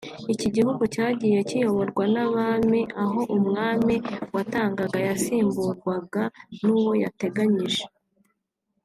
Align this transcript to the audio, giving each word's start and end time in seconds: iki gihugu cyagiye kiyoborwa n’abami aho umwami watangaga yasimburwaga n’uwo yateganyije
iki 0.33 0.47
gihugu 0.55 0.83
cyagiye 0.93 1.39
kiyoborwa 1.49 2.03
n’abami 2.13 2.81
aho 3.03 3.19
umwami 3.37 3.95
watangaga 4.35 4.97
yasimburwaga 5.07 6.23
n’uwo 6.63 6.91
yateganyije 7.03 7.83